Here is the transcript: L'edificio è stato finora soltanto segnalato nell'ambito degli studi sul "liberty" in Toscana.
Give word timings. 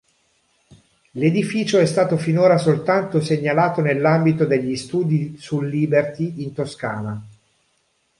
L'edificio 1.11 1.77
è 1.77 1.85
stato 1.85 2.17
finora 2.17 2.57
soltanto 2.57 3.21
segnalato 3.21 3.81
nell'ambito 3.81 4.45
degli 4.45 4.75
studi 4.75 5.37
sul 5.37 5.69
"liberty" 5.69 6.41
in 6.41 6.53
Toscana. 6.53 7.23